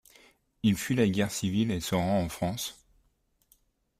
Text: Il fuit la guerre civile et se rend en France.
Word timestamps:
Il 0.63 0.77
fuit 0.77 0.95
la 0.95 1.07
guerre 1.07 1.29
civile 1.29 1.69
et 1.69 1.79
se 1.79 1.93
rend 1.93 2.23
en 2.23 2.27
France. 2.27 2.87